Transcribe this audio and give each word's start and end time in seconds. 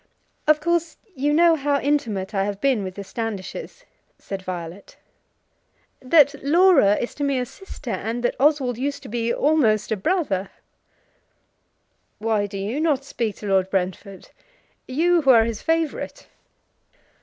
"Of 0.47 0.59
course 0.59 0.97
you 1.15 1.31
know 1.31 1.53
how 1.55 1.79
intimate 1.79 2.33
I 2.33 2.43
have 2.45 2.59
been 2.59 2.83
with 2.83 2.95
the 2.95 3.03
Standishes," 3.03 3.83
said 4.17 4.41
Violet; 4.41 4.97
"that 5.99 6.33
Laura 6.43 6.95
is 6.95 7.13
to 7.13 7.23
me 7.23 7.37
a 7.37 7.45
sister, 7.45 7.91
and 7.91 8.23
that 8.23 8.35
Oswald 8.39 8.79
used 8.79 9.03
to 9.03 9.09
be 9.09 9.31
almost 9.31 9.91
a 9.91 9.95
brother." 9.95 10.49
"Why 12.17 12.47
do 12.47 12.79
not 12.79 12.99
you 13.01 13.05
speak 13.05 13.35
to 13.37 13.47
Lord 13.47 13.69
Brentford; 13.69 14.31
you 14.87 15.21
who 15.21 15.29
are 15.29 15.43
his 15.45 15.61
favourite?" 15.61 16.25